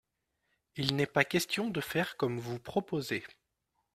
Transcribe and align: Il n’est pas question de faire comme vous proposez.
Il 0.77 0.95
n’est 0.95 1.05
pas 1.05 1.23
question 1.25 1.69
de 1.69 1.79
faire 1.79 2.17
comme 2.17 2.39
vous 2.39 2.57
proposez. 2.59 3.23